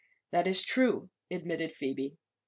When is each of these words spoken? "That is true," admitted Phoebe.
"That 0.31 0.47
is 0.47 0.63
true," 0.63 1.11
admitted 1.29 1.71
Phoebe. 1.71 2.17